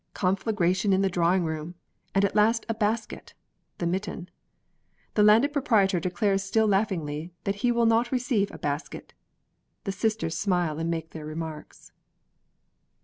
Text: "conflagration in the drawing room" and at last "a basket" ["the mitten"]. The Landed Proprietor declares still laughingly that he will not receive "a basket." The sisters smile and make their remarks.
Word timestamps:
"conflagration 0.15 0.93
in 0.93 1.03
the 1.03 1.11
drawing 1.11 1.43
room" 1.45 1.75
and 2.15 2.25
at 2.25 2.33
last 2.35 2.65
"a 2.67 2.73
basket" 2.73 3.35
["the 3.77 3.85
mitten"]. 3.85 4.29
The 5.13 5.21
Landed 5.21 5.53
Proprietor 5.53 5.99
declares 5.99 6.41
still 6.41 6.65
laughingly 6.65 7.33
that 7.43 7.57
he 7.61 7.71
will 7.71 7.85
not 7.85 8.11
receive 8.11 8.49
"a 8.49 8.57
basket." 8.57 9.13
The 9.83 9.91
sisters 9.91 10.35
smile 10.35 10.79
and 10.79 10.89
make 10.89 11.11
their 11.11 11.27
remarks. 11.27 11.91